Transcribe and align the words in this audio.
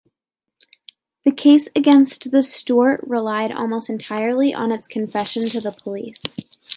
The 1.25 1.31
case 1.31 1.67
against 1.75 2.25
Stuart 2.45 3.01
relied 3.03 3.51
almost 3.51 3.87
entirely 3.87 4.51
on 4.51 4.71
his 4.71 4.87
confession 4.87 5.47
to 5.49 5.61
the 5.61 5.71
police. 5.71 6.23